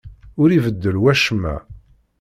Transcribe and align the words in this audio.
Ur 0.41 0.49
ibeddel 0.51 0.95
wacemma. 1.03 1.55